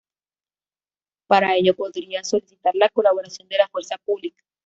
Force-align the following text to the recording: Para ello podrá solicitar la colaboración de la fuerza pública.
Para 1.27 1.53
ello 1.55 1.75
podrá 1.75 2.23
solicitar 2.23 2.73
la 2.73 2.89
colaboración 2.89 3.47
de 3.49 3.59
la 3.59 3.67
fuerza 3.67 3.97
pública. 4.03 4.43